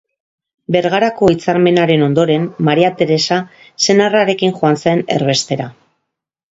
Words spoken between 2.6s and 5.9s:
Maria Teresa senarrarekin joan zen erbestera.